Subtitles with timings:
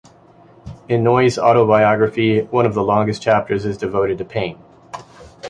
[0.89, 4.57] In Noyes' autobiography, one of the longest chapters is devoted to Pain.